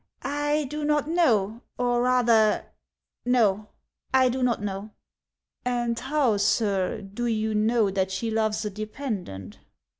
"I 0.49 0.63
do 0.67 0.83
not 0.83 1.07
know; 1.07 1.61
or 1.77 2.01
rather— 2.01 2.65
no, 3.25 3.67
I 4.11 4.29
do 4.29 4.41
not 4.41 4.59
know." 4.59 4.89
"And 5.63 5.99
how, 5.99 6.37
sir, 6.37 7.01
do 7.01 7.27
you 7.27 7.53
know 7.53 7.91
that 7.91 8.09
she 8.09 8.31
loves 8.31 8.65
a 8.65 8.71
dependent 8.71 9.59